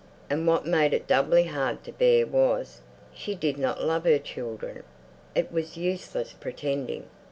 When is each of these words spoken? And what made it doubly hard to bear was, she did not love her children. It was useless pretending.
And 0.31 0.47
what 0.47 0.65
made 0.65 0.95
it 0.95 1.05
doubly 1.05 1.43
hard 1.43 1.83
to 1.83 1.91
bear 1.91 2.25
was, 2.25 2.81
she 3.13 3.35
did 3.35 3.59
not 3.59 3.83
love 3.83 4.03
her 4.05 4.17
children. 4.17 4.81
It 5.35 5.51
was 5.51 5.77
useless 5.77 6.33
pretending. 6.33 7.05